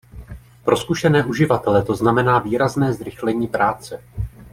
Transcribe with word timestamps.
Pro 0.63 0.77
zkušené 0.77 1.25
uživatele 1.25 1.83
to 1.83 1.95
znamená 1.95 2.39
výrazné 2.39 2.93
zrychlení 2.93 3.47
práce. 3.47 4.03